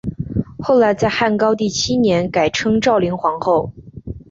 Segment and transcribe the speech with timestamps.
[0.57, 3.71] 后来在汉高帝七年改称昭灵皇后。